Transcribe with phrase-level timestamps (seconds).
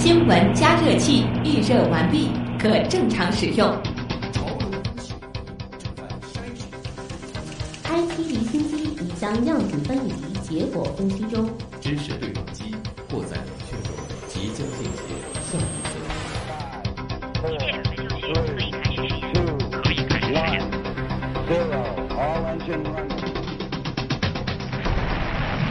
[0.00, 3.76] 新闻加热器预热完毕，可正常使用。
[7.84, 11.50] IT 离心机已将样品分离，结果分析中。
[11.80, 12.72] 知识对撞机
[13.10, 13.92] 或在冷却中，
[14.28, 15.04] 即将进行
[15.50, 15.90] 下一次。
[17.42, 19.02] 可以开始实
[19.34, 19.36] 验，
[19.82, 20.62] 可以开始实验。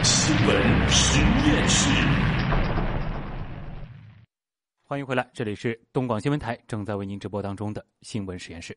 [0.03, 0.49] 新闻
[0.89, 0.99] 实
[1.47, 2.26] 验室。
[4.89, 8.73] 欢迎回来，这里是东广新闻台正在为您直播当中的新闻实验室。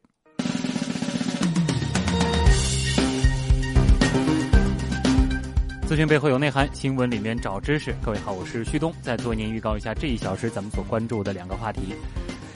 [5.86, 7.94] 资讯背后有内涵，新闻里面找知识。
[8.04, 11.94] 各位好，我是旭东，再做您预告一下这一小时咱们所关注的两个话题。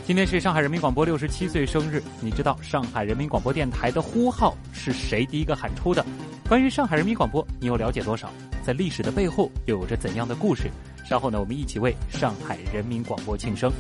[0.05, 6.05] 今天是上海人民广播六十七岁生日，你知道上海人民广播电台的呼号是谁第一个喊出的？
[6.49, 8.33] 关于上海人民广播，你又了解多少？
[8.65, 10.69] 在历史的背后又有着怎样的故事？
[11.05, 13.71] 稍后呢，我们一起为上海人民广播庆生。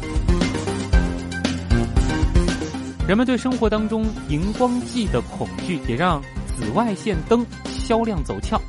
[3.09, 6.23] 人们对生活当中荧光剂的恐惧，也让
[6.57, 8.61] 紫外线灯销量走俏。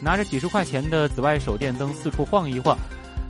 [0.00, 2.76] 拿着几十块钱的紫外手电灯四处晃一晃，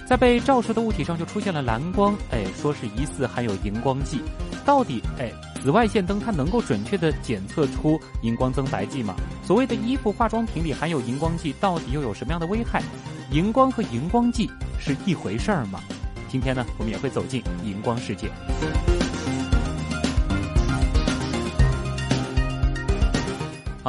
[0.06, 4.20] 在被照射的物体上就出现了蓝光，哎，说是疑似含有荧光剂。
[4.64, 5.32] 到底，哎，
[5.62, 9.14] 紫外线灯它能够准确的检测出荧光增白剂吗？
[9.44, 12.82] 所谓的衣服、化妆品里含有荧光剂，到底又有什么样的危害？
[13.32, 15.80] 荧光和荧光剂是一回事儿吗？
[16.28, 18.28] 今天呢，我们也会走进荧光世界。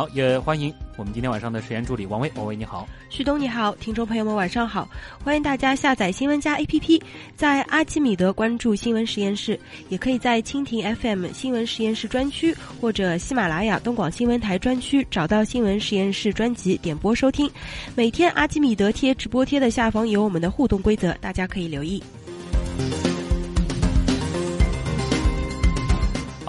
[0.02, 2.32] 好，也欢迎我们今天晚上的实验助理王威。
[2.34, 4.90] 王威你好，旭东你好，听众朋友们晚上好，
[5.24, 7.00] 欢迎大家下载新闻加 APP，
[7.36, 17.48] 在阿基米德关注新闻实验室，也可以在蜻蜓 FM 新闻实验室专区或者喜马拉雅东广新闻台专区找到新闻实验室专辑点播收听。
[17.94, 22.02] 每天阿基米德贴直播贴的下方有我们的互动规则，大家可以留意。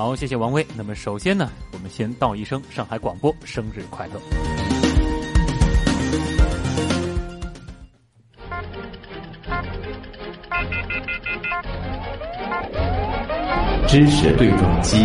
[0.04, 0.66] 好，谢谢王威。
[0.76, 4.20] 那么首先呢，我们先道一声上海广播生日快乐。
[13.86, 14.98] 知识对撞机，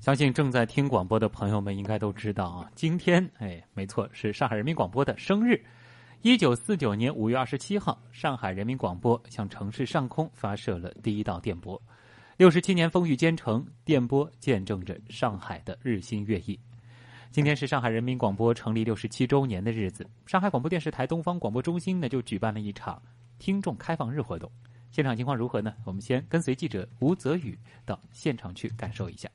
[0.00, 5.64] 相信正在听广播的朋友们应该都知道啊，今天哎，没错，是上海人民广播的生日。
[6.22, 11.80] 一九四九年五月二十七号，上海人民广播向城市上空发射了第一道电波。
[12.36, 16.58] 六十七年风雨兼程，电波见证着上海的日新月异。
[17.30, 23.00] 今天是上海人民广播成立六十七周年的日子，上海广播电视台东方广播中心呢就举办了一场
[23.38, 24.50] 听众开放日活动。
[24.90, 25.72] 现场情况如何呢？
[25.84, 29.30] 我们先跟随记者吴泽宇到现场去感受一下。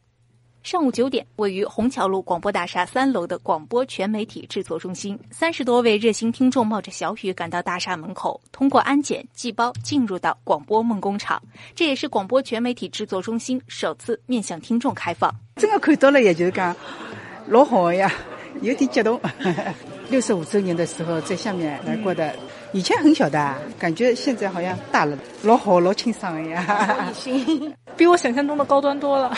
[0.64, 11.42] 上午九点，位于虹桥路广播大厦三楼的广播全媒体制作中心，三十多位热心听众冒着小雨赶到大厦门口，通过安检寄包进入到广播梦工厂。
[11.76, 15.30] 这也是广播全媒体制作中心首次面向听众开放。
[15.58, 16.74] 真的看到了，也就是讲
[17.48, 18.10] 老好呀，
[18.62, 19.20] 有点激动。
[20.10, 22.34] 六十五周年的时候在下面来过的，
[22.72, 27.12] 以前很小的，感觉现在好像大了，老好老清爽呀，
[27.98, 29.36] 比我想象中的高端多了。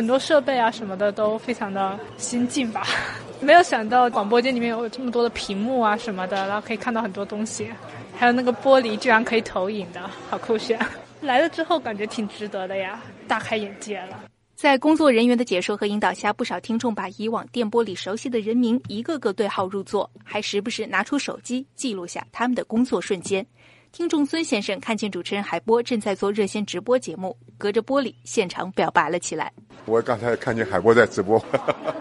[0.00, 2.86] 很多设备啊什么的都非常的先进吧，
[3.38, 7.70] 没有想到广播间里面有这么多的屏幕啊什么的，然后可以看到很多东西，
[8.16, 10.00] 还有那个玻璃居然可以投影的，
[10.30, 10.80] 好酷炫！
[11.20, 14.24] 来了之后感觉挺值得的呀，大开眼界了。
[14.56, 23.46] 在工作人员的解说和引导下，不少听众把以往电波里熟悉的人名一个个对号入座，还时不时拿出手机记录下他们的工作瞬间。
[23.92, 29.52] 听众孙先生看见主持人海波正在做热线直播节目，隔着玻璃现场表白了起来。
[29.84, 31.44] 我刚才看见海波在直播，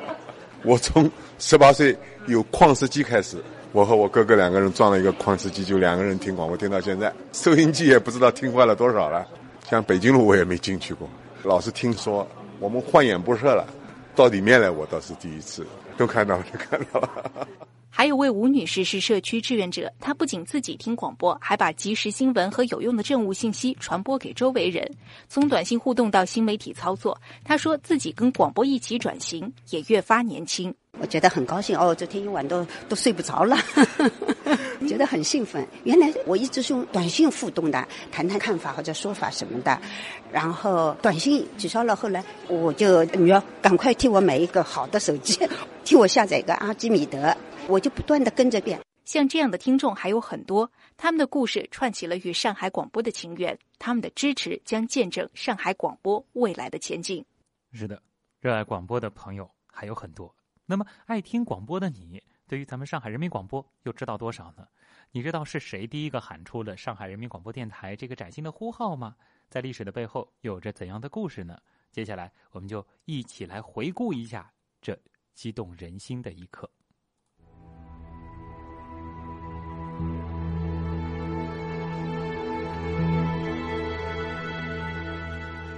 [0.64, 1.98] 我从十八岁
[2.28, 7.12] 有矿石机开始，我和我哥哥两个人装了一个矿石机，就两个人听广播听到现在。
[7.34, 9.28] 收音机也不知道听坏了多少了，
[9.68, 11.10] 像北京路我也没进去过，
[11.42, 12.26] 老是听说
[12.60, 13.66] 我们换眼不设了，
[14.16, 15.66] 到里面来我倒是第一次，
[15.98, 17.48] 都看到了，都看到了。
[17.90, 24.90] 还有位吴女士是社区志愿者，她不仅自己听广播，还把即时新闻和有用的政务信息传播给周围人。
[25.28, 30.74] 从短信互动到新媒体操作，她说自己跟广播一起转型，也越发年轻。
[31.02, 33.58] 我觉得很高兴哦，昨天一晚都都睡不着了，
[34.88, 35.66] 觉得很兴奋。
[35.84, 39.80] 原来我一直是用短信互动的，谈谈看法或者说法什么的。
[40.31, 45.40] 然后短信取消了，后来我就女儿赶快替我买一个好的手机，
[45.86, 47.36] 替我下载一个阿基米德。
[47.69, 57.24] 我就不断的跟着变，像这样的听众还有很多，他们的故事串起了与上海广播的情缘，他们的支持将见证上海广播未来的前进。
[57.71, 58.01] 是的，
[58.39, 60.36] 热爱广播的朋友还有很多。
[60.66, 64.68] 那么，爱听广播的你，对于咱们上海人民广播又知道多少呢？
[65.12, 69.15] 你知道是谁第一个喊出了上海人民广播电台这个崭新的呼号吗？
[69.48, 71.60] 在历史的背后有着怎样的故事呢？
[71.92, 74.51] 接下来我们就一起来回顾一下
[74.81, 75.00] 这
[75.36, 76.68] 激动人心的一刻。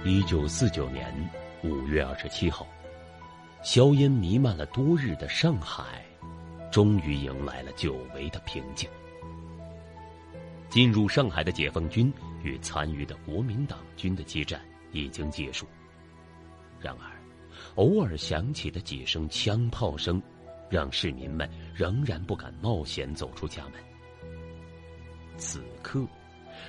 [0.04, 1.14] 一九四九年
[1.62, 2.66] 五月二十七号，
[3.62, 6.04] 硝烟弥漫了多日的上海，
[6.72, 8.90] 终于迎来了久违的平静。
[10.68, 12.12] 进入上海的解放军
[12.42, 14.60] 与残余的国民党军的激战
[14.90, 15.68] 已经结束。
[16.80, 17.06] 然而，
[17.76, 20.20] 偶尔响起的几声枪炮声，
[20.68, 23.74] 让市民们仍然不敢冒险走出家门。
[25.36, 26.04] 此刻，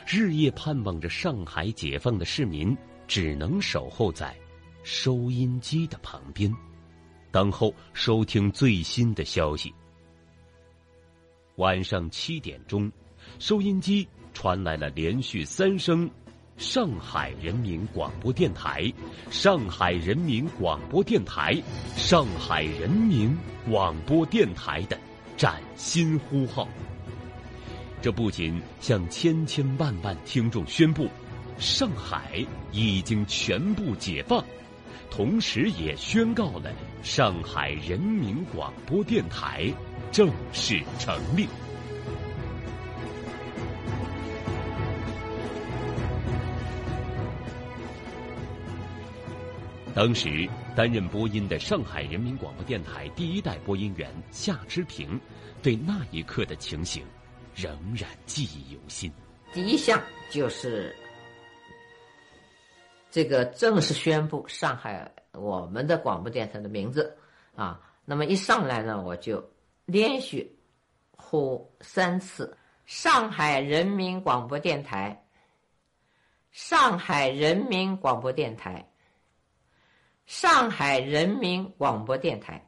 [0.05, 2.77] 日夜盼望着上海解放的市民。
[3.07, 4.35] 只能守候在
[4.83, 6.53] 收音机的旁边，
[7.31, 9.73] 等候收听最新的消息。
[11.55, 12.91] 晚上七点钟，
[13.39, 16.09] 收音机传来了连续三声
[16.57, 18.91] “上海人民广播电台，
[19.29, 21.61] 上海人民广播电台，
[21.95, 23.37] 上海人民
[23.69, 24.97] 广播电台”的
[25.37, 26.67] 崭新呼号。
[28.01, 31.07] 这不仅向千千万万听众宣布。
[31.59, 34.43] 上海已经全部解放，
[35.09, 39.71] 同时也宣告了上海人民广播电台
[40.11, 41.47] 正式成立。
[49.95, 55.19] 当时担任播音的上海人民广播电台第一代播音员夏之平，
[55.61, 57.03] 对那一刻的情形
[57.55, 59.11] 仍然记忆犹新。
[59.53, 60.01] 第一项
[60.31, 60.95] 就是。
[63.13, 67.15] 这个正式宣布上海我们的广播电台的名字
[67.55, 69.51] 啊，那么一上来呢，我就
[69.85, 70.57] 连续
[71.15, 72.57] 呼三次：
[72.87, 75.27] 上海人民广播电台，
[76.49, 78.89] 上海人民广播电台，
[80.25, 82.67] 上海人民广播电台。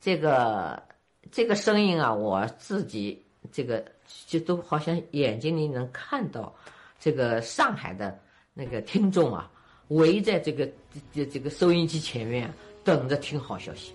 [0.00, 0.82] 这个
[1.30, 3.92] 这个声音啊，我自己这个
[4.26, 6.52] 就都好像眼睛里能看到
[6.98, 8.18] 这个上海的。
[8.52, 9.50] 那个听众啊，
[9.88, 10.68] 围在这个
[11.12, 12.52] 这这个收音机前面，
[12.84, 13.92] 等着听好消息。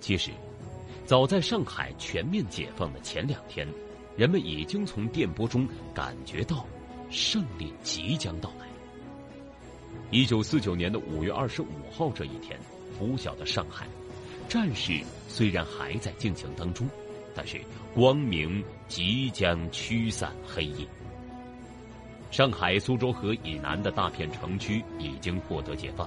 [0.00, 0.30] 其实，
[1.04, 3.66] 早在上海全面解放的前两天，
[4.16, 6.64] 人们已经从电波中感觉到
[7.10, 8.66] 胜利即将到来。
[10.12, 12.56] 一九四九年的五月二十五号这一天，
[12.96, 13.88] 拂晓的上海，
[14.48, 16.88] 战事虽然还在进行当中，
[17.34, 17.60] 但是
[17.92, 20.86] 光明即将驱散黑夜。
[22.36, 26.06] 上海苏州河以南的大片城区已经获得解放，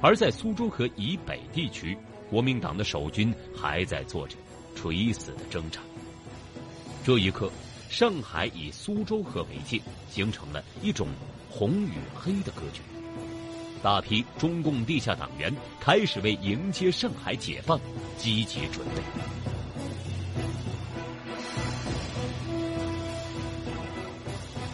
[0.00, 1.96] 而在苏州河以北地区，
[2.28, 4.34] 国民党的守军还在做着
[4.74, 5.80] 垂死的挣扎。
[7.04, 7.48] 这一刻，
[7.88, 9.80] 上海以苏州河为界，
[10.10, 11.06] 形成了一种
[11.48, 12.80] 红与黑的格局。
[13.84, 17.78] 大批中共地下党员开始为迎接上海解放
[18.18, 19.41] 积极准备。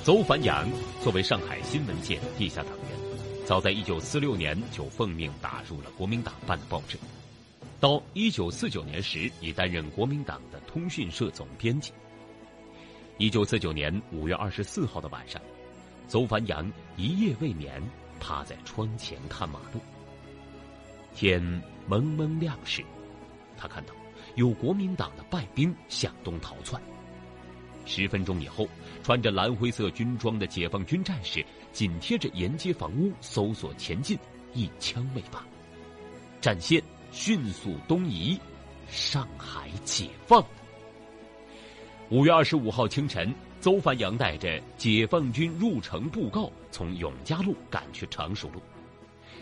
[0.08, 0.66] 邹凡阳
[1.02, 6.96] 作为上海新闻界地下党员，早在1946年就奉命打入了国民党办的报纸，
[7.78, 11.92] 到1949年时已担任国民党的通讯社总编辑。
[13.18, 15.42] 1949年5月24号的晚上，
[16.08, 17.82] 邹凡阳一夜未眠，
[18.18, 19.80] 趴在窗前看马路。
[21.14, 21.42] 天
[21.86, 22.82] 蒙蒙亮时，
[23.58, 23.92] 他看到
[24.36, 26.80] 有国民党的败兵向东逃窜。
[27.88, 28.68] 十分钟以后，
[29.02, 34.16] 穿着蓝灰色军装的解放军战士紧贴着沿街房屋搜索前进，
[34.52, 35.42] 一枪未发，
[36.40, 38.38] 战线迅速东移，
[38.90, 40.44] 上海解放。
[42.10, 48.60] 五月二十五号清晨，邹凡阳带着解放军入城布告从永嘉路赶去常熟路，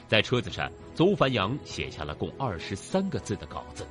[0.09, 3.87] 在车子上，邹凡阳写下了共二十三个字的稿子。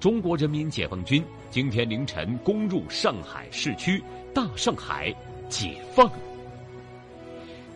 [0.00, 4.02] 中国人民解放军今天凌晨攻入上海市区，
[4.34, 5.14] 大上海
[5.48, 6.10] 解放。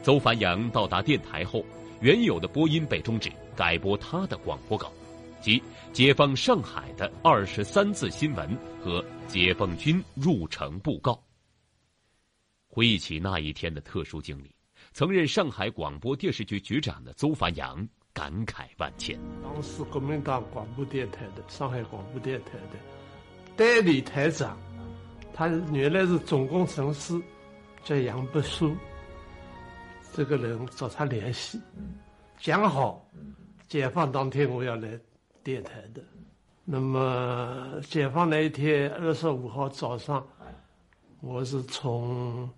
[0.02, 1.64] 邹凡阳到达电台后，
[2.00, 4.92] 原有的播音被终止，改播他的广播稿，
[5.40, 11.22] 即解放上海的二十三字新闻和解放军入城布告。
[12.66, 14.54] 回忆起那一天的特殊经历，
[14.92, 17.88] 曾任上海广播电视局局长的邹凡阳。
[18.18, 19.16] 感慨万千。
[19.44, 22.76] 当时国民党广播电台的上海广播电台的
[23.56, 24.58] 代理台长，
[25.32, 27.16] 他原来是总工程师，
[27.84, 28.74] 叫杨伯书。
[30.12, 31.60] 这个人找他联系，
[32.38, 33.08] 讲好，
[33.68, 34.98] 解放当天我要来
[35.44, 36.02] 电台的。
[36.64, 40.26] 那么解放那一天，二十五号早上，
[41.20, 42.50] 我是从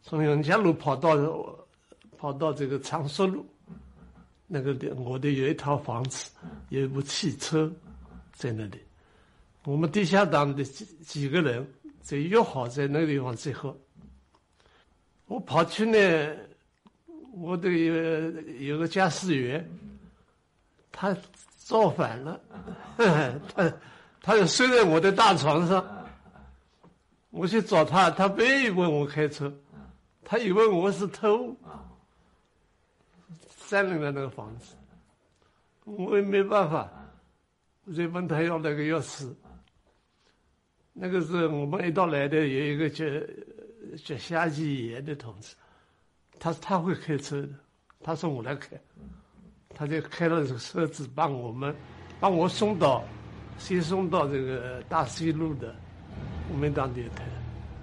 [0.00, 1.14] 从永嘉路跑到
[2.16, 3.44] 跑到这个长寿路，
[4.46, 6.30] 那个的我的有一套房子，
[6.68, 7.70] 有一部汽车
[8.32, 8.80] 在那里。
[9.64, 11.66] 我们地下党的几几个人
[12.00, 13.76] 在约好在那个地方集合。
[15.26, 16.36] 我跑去呢，
[17.32, 19.68] 我的有有个驾驶员，
[20.92, 21.16] 他
[21.58, 22.40] 造反了，
[22.96, 23.72] 他
[24.20, 25.84] 他就睡在我的大床上。
[27.30, 29.52] 我去找他，他不愿意问我开车，
[30.24, 31.54] 他以为我是偷，
[33.68, 34.74] 占领了那个房子。
[35.84, 36.90] 我也没办法，
[37.84, 39.32] 我就问他要那个钥匙。
[40.92, 43.04] 那个是我们一道来的，有一个叫
[44.02, 45.54] 叫夏继炎的同志，
[46.40, 47.48] 他他会开车的，
[48.02, 48.80] 他说我来开，
[49.68, 51.74] 他就开了这个车子把我们，
[52.18, 53.04] 把我送到，
[53.58, 55.76] 先送到这个大西路的
[56.48, 57.24] 国民党电台。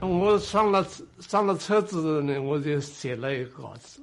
[0.01, 0.83] 我上了
[1.19, 4.01] 上了车子呢，我就写了一个稿子，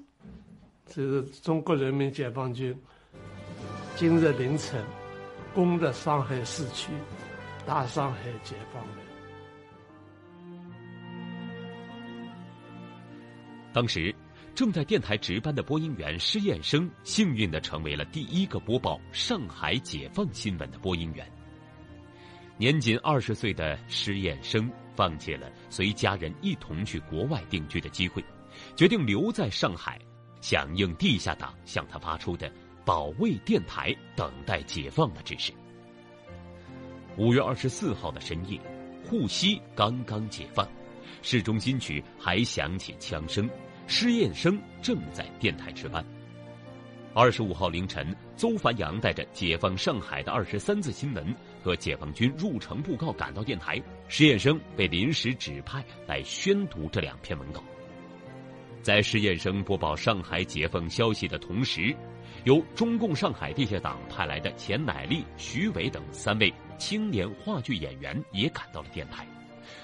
[0.92, 2.76] 这是中国人民解放军
[3.94, 4.84] 今日凌晨
[5.54, 6.90] 攻的上海市区，
[7.64, 8.94] 大上海解放了。
[13.72, 14.12] 当时，
[14.52, 21.24] 正在电台值班的播音员施彦生，幸运的成为了第一个播报上海解放新闻的播音员。
[22.56, 28.24] 年仅二十岁的施彦生，放弃了随家人一同去国外定居的机会，
[28.74, 30.00] 决定留在上海，
[30.40, 32.50] 响应地下党向他发出的
[32.84, 35.52] 保卫电台、等待解放的指示。
[37.16, 38.58] 五月二十四号的深夜，
[39.04, 40.66] 沪西刚刚解放。
[41.22, 43.48] 市中心区还响起枪声，
[43.86, 46.04] 施彦生正在电台值班。
[47.12, 57.62] 二十五号凌晨，邹凡阳带着解放上海的二十三字新闻和解放军入城布告赶到电台，施彦生被临时指派来宣读这两篇文稿。
[58.82, 61.94] 在施彦生播报上海解放消息的同时，
[62.44, 69.26] 由中共上海地下党派来的钱乃利、徐伟等三位青年话剧演员也赶到了电台。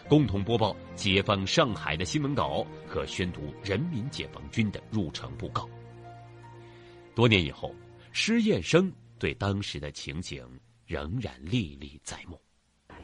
[0.09, 5.69] 共同播报解放上海的新闻稿和宣读人民解放军的入城布告。
[7.15, 7.75] 多年以后，
[8.13, 10.43] 施彦生对当时的情景
[10.87, 12.41] 仍然历历在目。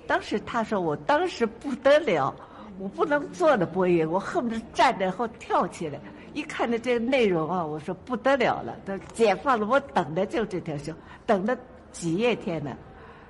[0.06, 2.34] 当时他说：“我当时不得了，
[2.82, 6.00] 我不能坐着播音，我恨不得站着后跳起来。
[6.34, 11.56] 一看到这内容啊，我说不得了了，都解放了，我等的就这条新闻，等了
[11.92, 12.76] 几夜天呢，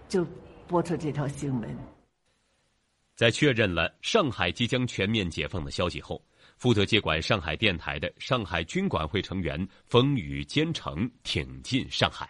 [0.08, 0.26] 就
[0.66, 1.76] 播出这条新闻。”
[3.14, 6.24] 在确认了上海即将全面解放的消息后，
[6.56, 12.26] 负责接管上海电台的上海军管会成员风雨兼程挺进上海。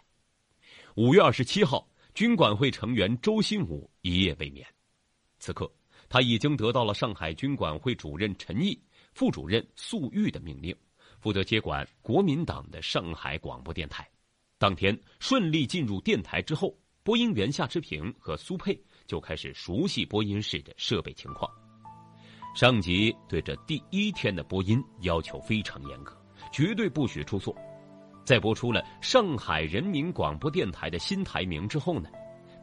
[0.97, 4.67] 五月二十七号，军管会成员周新武一夜未眠。
[5.39, 5.71] 此刻，
[6.13, 8.79] 他已经得到了上海军管会主任陈毅、
[9.15, 10.77] 副主任粟裕的命令，
[11.21, 14.07] 负责接管国民党的上海广播电台。
[14.59, 18.79] 当天顺利进入电台之后，播音员夏志平和苏佩。
[19.07, 21.51] 就开始熟悉播音室的设备情况。
[22.55, 26.15] 上级对这第一天的播音要求非常严格，
[26.53, 27.57] 绝对不许出错。
[28.23, 32.11] 在播出了上海人民广播电台的新台名之后呢，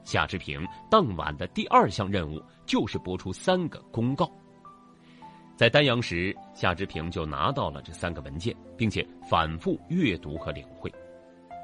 [0.03, 4.31] 夏志平当晚的第二项任务就是播出三个公告。
[5.55, 10.91] 在丹阳时，夏志平就拿到了这三个文件，并且反复阅读和领会。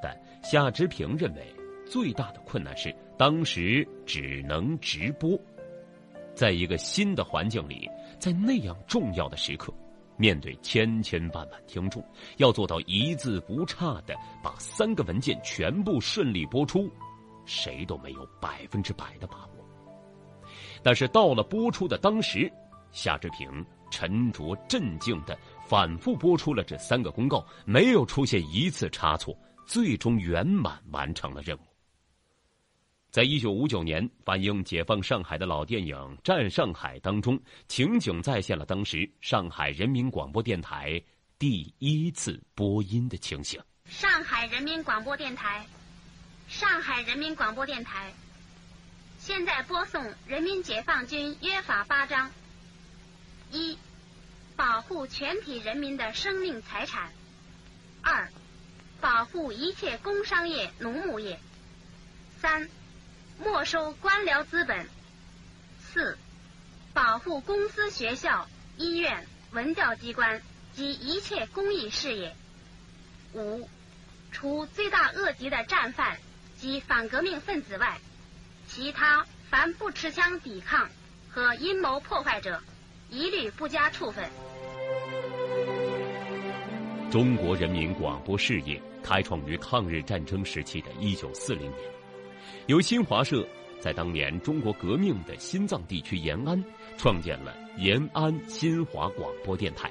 [0.01, 1.55] 但夏志平认为。
[1.87, 5.39] 最大的困难是，当时只能直播，
[6.33, 7.87] 在一个新的环境里，
[8.17, 9.71] 在那样重要的时刻，
[10.17, 12.03] 面对千千万万听众，
[12.37, 16.89] 要做到一字不差的把三个文件全部顺利播出，
[17.45, 19.65] 谁都没有百分之百的把握。
[20.83, 22.51] 但是到了播出的当时，
[22.91, 25.37] 夏志平沉着镇静的
[25.67, 31.61] 反复播出了这三个公告，没有出现一次差错，最终圆满完成了任务。
[33.09, 41.01] 在一九五九年反映解放上海的老电影《战上海》当中，情景再现了当时上海人民广播电台
[41.39, 43.57] 第一次播音的情形。
[43.85, 45.65] 上海人民广播电台，
[46.57, 48.13] 上海人民广播电台，
[49.19, 52.31] 现在播送人民解放军约法八章：
[53.51, 53.77] 一、
[54.55, 57.09] 保护全体人民的生命财产；
[58.01, 58.29] 二、
[59.01, 61.35] 保护一切工商业、农牧业；
[62.39, 62.69] 三。
[63.37, 64.87] 没收官僚资本。
[65.91, 66.17] 四、
[66.93, 68.47] 保护公司、学校、
[68.77, 70.41] 医院、文教机关
[70.73, 72.33] 及一切公益事业。
[73.33, 73.69] 五、
[74.31, 76.17] 除罪大恶极的战犯、
[76.57, 77.97] 及反革命分子外，
[78.67, 80.89] 其他凡不持枪抵抗
[81.29, 82.59] 和阴谋破坏者，
[83.09, 84.23] 一律不加处分。
[87.11, 91.81] 中国人民广播事业开创于抗日战争时期的一九四零年，
[92.67, 93.47] 由新华社
[93.79, 96.61] 在当年中国革命的心脏地区延安
[96.97, 99.89] 创建了延安新华广播电台。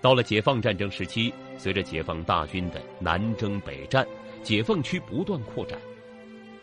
[0.00, 4.06] 到了解放战争时期，随着解放大军的南征北战，
[4.42, 5.78] 解放区不断扩展，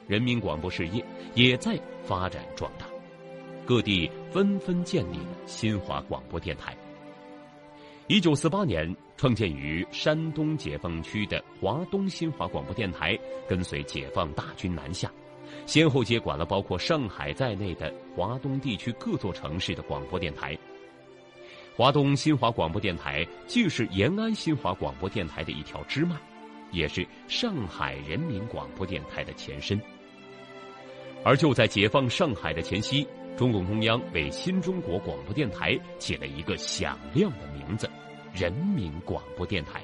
[0.08, 1.04] 人民广播事业
[1.34, 2.86] 也在发展壮大，
[3.66, 6.76] 各地纷纷建立了新华广播电台。
[8.08, 13.18] 一九四八年，创建于山东解放区的华东新华广播电台，
[13.48, 15.12] 跟随解放大军南下，
[15.66, 20.58] 先后接管了包括上海在内的华东地区各座城市的广播电台。
[21.76, 26.16] 华东新华广播电台既是延安新华广播电台的一条支脉，
[26.76, 29.82] 也是上海人民广播电台的前身。
[31.24, 37.90] 而就在解放上海的前夕，中共中央为新中国广播电台起了一个响亮的名字——
[38.32, 39.84] 人民广播电台。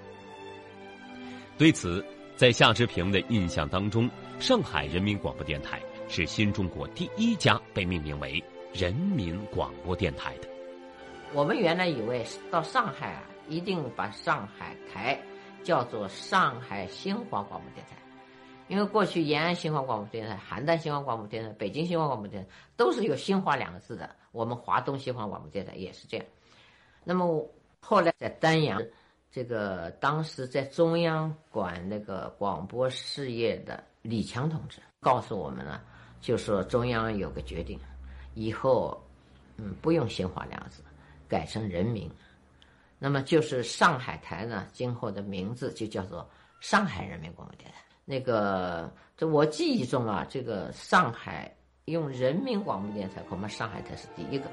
[1.57, 2.05] 对此，
[2.35, 8.43] 在夏志平的印象当中，上海人民广播电台是新中国第一家被命名为
[8.73, 10.47] 人民广播电台的。
[11.33, 15.19] 我们原来以为到上海啊，一定把上海台
[15.63, 17.95] 叫做上海新华广播电台。
[18.67, 26.25] 因为过去延安新华广播电台、邯郸新华广播电台、北京新华广播电台都是有“新华”两个字的，我们华东新华广播电台也是这样。
[27.03, 27.45] 那么
[27.81, 28.81] 后来在丹阳，
[29.29, 35.81] 这个当时在中央管那个广播事业的李强同志告诉我们呢，
[36.21, 37.77] 就说中央有个决定，
[38.35, 39.03] 以后
[39.57, 40.81] 嗯不用“新华”两个字，
[41.27, 42.09] 改成“人民”。
[43.03, 46.29] 那么就是上海台呢，今后的名字就叫做
[46.59, 47.81] 上海人民广播电台。
[48.05, 51.51] 那个，这我记忆中啊，这个上海
[51.85, 54.45] 用人民广播电台，恐怕上海台是第一个。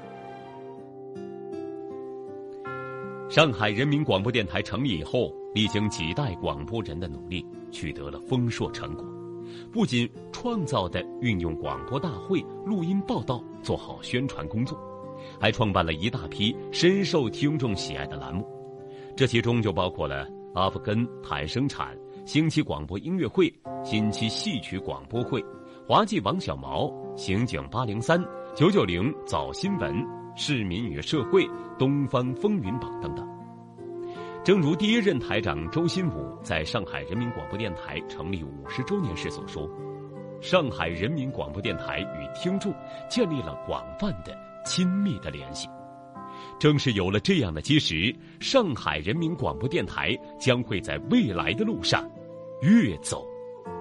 [3.29, 9.05] 上海人民广播电台成立以后，历经几代广播人的努力，取得了丰硕成果。
[9.71, 14.75] 不仅创造的运用广播大会录音报道做好宣传工作，
[15.39, 18.47] 还创办了一大批深受听众喜爱的栏目，
[19.15, 21.97] 这其中就包括了阿福根坦生产。
[22.25, 23.51] 星期广播音乐会、
[23.83, 25.43] 新期戏曲广播会、
[25.87, 30.05] 滑稽王小毛、刑警八零三、九九零早新闻、
[30.35, 33.27] 市民与社会、东方风云榜等等。
[34.43, 39.67] 正如第一任台长周新武在上海人民广播电台成立五十周年时所说
[40.39, 42.71] ：“上海人民广播电台与听众
[43.09, 44.37] 建立了广泛的、
[44.69, 45.67] 亲密的联系。”
[46.59, 52.07] 正是有了这样的基石，上海人民广播电台将会在未来的路上。
[52.61, 53.25] 越走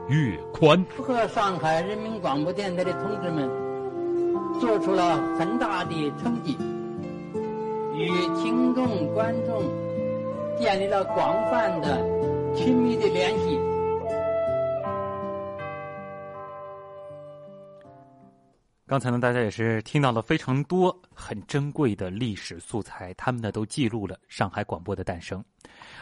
[0.09, 0.83] 越宽。
[0.97, 3.51] 祝贺上海人民广播电台的同志们
[4.61, 5.91] 做出了很大的
[6.23, 6.57] 成绩，
[7.97, 8.09] 与
[8.41, 9.65] 听众、观众
[10.61, 11.99] 建立了广泛的、
[12.55, 13.59] 亲密的联系。
[18.89, 25.45] 刚才呢，大家也是听到了非常多很珍贵的历史素材，他们呢都记录了上海广播的诞生。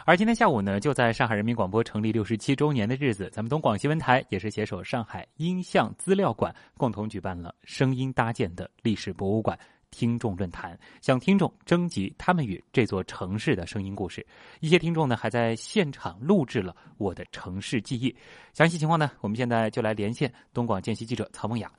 [0.05, 9.59] 而今天下午呢，就在上海人民广播成立六十七周年的日子，咱们东广新闻台也是携手上海音像资料馆，共同举办了声音搭建的历史博物馆
[9.91, 14.25] 听众论坛，向听众征集他们与这座城市的声音故事。
[14.61, 18.09] 一些听众呢，还在现场录制了《我的城市记忆》。
[18.53, 21.69] 详细情况呢，我们现在就来连线东广见习记者曹梦雅。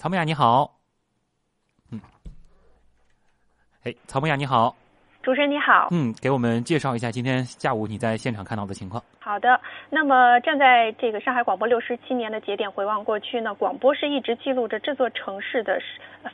[0.00, 0.80] 曹梦雅，你好。
[1.90, 2.00] 嗯，
[3.82, 4.74] 哎，曹梦雅，你好。
[5.22, 5.88] 主持人你好。
[5.90, 9.02] 嗯，给我们介绍一下今天下午你在现场看到的情况。
[9.18, 15.78] 好的，那么站在这个上海广播六十七年的节点回望过去呢，广播是一直记录着这座城市的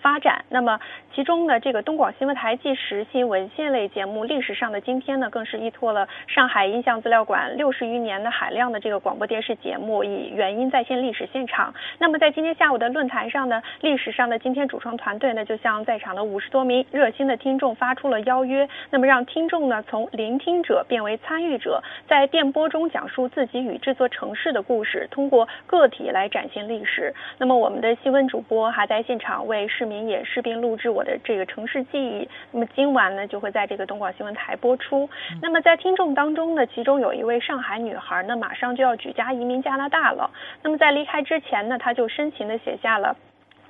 [0.01, 0.44] 发展。
[0.49, 0.79] 那么
[1.12, 11.75] 其中呢，这个东广新闻台纪实新闻线类节目《历史上的今天》呢，更是依托了上海音像资料馆六十余年的海量的这个广播电视节目，以原音再现历史现场。
[11.99, 22.87] 那么在今天下午的论坛上呢，历史上的今天主创团队呢，就向在场的五十多名热心的听众发出了邀约，那么让听众呢从聆听者变为参与者，在电波中。
[22.97, 27.12] 讲述自己与这座城市的故事，通过个体来展现历史。
[27.37, 32.29] 那么，我们的新闻主播还在现场为市民演示并录制我的这个城市记忆。
[32.53, 35.09] 那么，今晚呢就会在这个东广新闻台播出。
[35.43, 40.31] 那么，在听众当中呢，其中有一位上海女孩呢，马上就要举家移民加拿大了。
[40.62, 43.17] 那么，在离开之前呢，她就深情地写下了。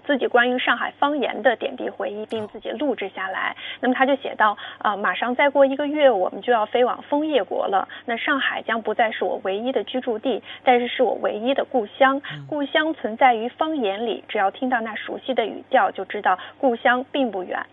[0.06, 3.56] 自己关于上海方言的点滴回忆，并自己录制下来。
[3.80, 7.88] 那么他就写到啊，马上再过一个月，我们就要飞往枫叶国了。
[8.04, 12.22] 那上海将不再是我唯一的居住地，但是是我唯一的故乡。
[12.48, 17.66] 故乡存在于方言里，只要听到那熟悉的语调，就知道故乡并不远。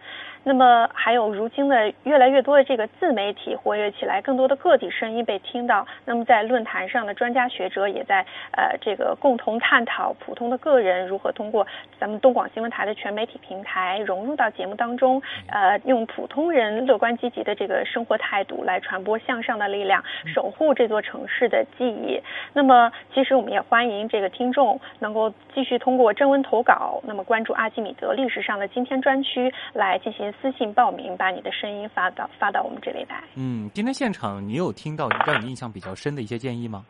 [0.46, 5.88] 那么还有如今的越来越多的这个自媒体活跃起来，更多的个体声音被听到。
[6.04, 11.66] 那么在论坛上的专家学者也在呃这个共同探讨普通的个人如何通过
[11.98, 22.22] 咱们东广新闻台的全媒体平台融入到节目当中，呃用普通人乐观积极的这个生活态度来传播向上的力量，守护这座城市的记忆。
[22.52, 30.33] 那么其实我们也欢迎这个听众能够继续通过征文投稿，那么关注阿基米德历史上的今天专区来进行。
[30.42, 33.24] 私信报名，把你的声音发到发到我们这里来。
[33.36, 36.86] 嗯，今天现场你有听到让你印象比较深的一些建议吗？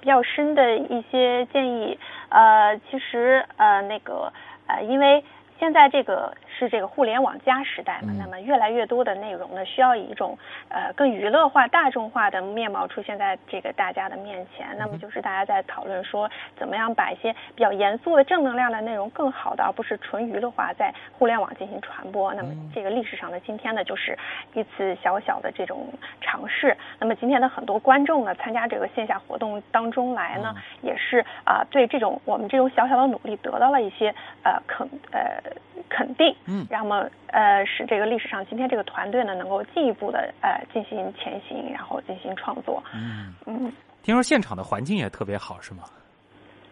[0.00, 4.30] 比较深的一些建议，呃，其实呃那个
[4.66, 5.24] 呃，因为
[5.58, 6.34] 现在这个。
[6.56, 8.14] 是这个互联网加时代嘛？
[8.16, 10.38] 那么越来越多的内容呢，需要以一种
[10.68, 14.68] 呃更娱乐化、大众化的面貌出现在这个大家的面前。
[14.78, 22.32] 那么就是大家在讨论说，怎么样把一些比较严肃的正能量的内容更好的，而不是纯娱乐化，在互联网进行传播。
[22.34, 24.16] 那么这个历史上的今天呢，就是
[24.52, 25.92] 一次小小的这种
[26.34, 26.76] 尝试。
[26.98, 35.40] 那么今天的很多观众呢，参加这个线下活动当中来呢，也是啊，对这种我们这种小小的努力得到了一些呃肯呃
[35.88, 36.34] 肯定。
[36.46, 42.82] 嗯，让我们呃使这个历史上今天这个团队呢能够进一步的呃进行前行，然后进行创作。
[42.92, 45.84] 嗯嗯，听说现场的环境也特别好，是吗？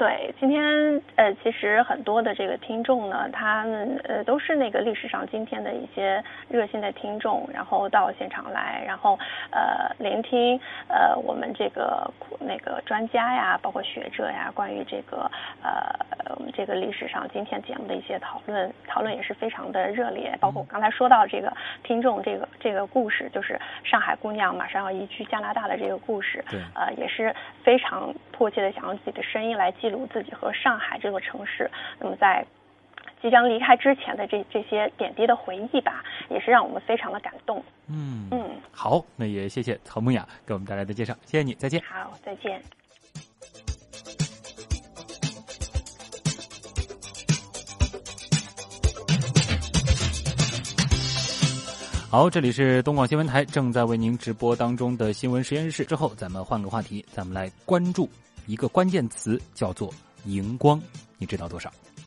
[0.02, 9.16] 对，今天呃，其实很多的这个听众呢，他们呃都是那个历史上今天的一些热心的听众，然后到现场来，然后
[9.52, 15.30] 呃聆听呃我们这个那个专家呀，包括学者呀，关于这个
[15.62, 15.70] 呃
[16.36, 20.36] 我们这个历史上今天节目的一些讨论，讨论也是非常的热烈。
[20.40, 29.91] 包括我刚才说到这个听众这个这个故事，就是上海姑娘马上要移居加拿大的这个故事，对，呃也是非常迫切的想用自己的声音来记。
[29.92, 32.44] 录自己和上海这座城市，那么在
[33.20, 37.62] 即将离开之前的这这些点滴的回忆吧，也是让我们非常的感动。
[37.87, 41.81] 嗯嗯，好，那也谢谢曹梦雅给我们带来的介绍，谢谢你，再见。
[41.83, 42.61] 好，再见。
[52.11, 55.83] 好，这里是东广新闻台正在为您直播当中的新闻实验室。
[55.83, 58.07] 之后，咱们换个话题，咱们来关注。
[58.46, 59.92] 一个关键词叫做
[60.24, 60.81] 荧光，
[61.18, 61.72] 你知道多少？